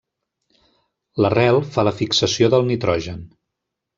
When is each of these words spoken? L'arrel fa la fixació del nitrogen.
L'arrel 1.25 1.59
fa 1.77 1.85
la 1.87 1.95
fixació 2.01 2.51
del 2.53 2.67
nitrogen. 2.73 3.21